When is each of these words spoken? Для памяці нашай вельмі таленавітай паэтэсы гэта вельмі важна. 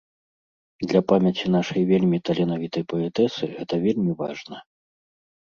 Для 0.93 1.01
памяці 1.11 1.51
нашай 1.57 1.81
вельмі 1.91 2.17
таленавітай 2.29 2.83
паэтэсы 2.95 3.43
гэта 3.55 3.73
вельмі 3.85 4.11
важна. 4.23 4.57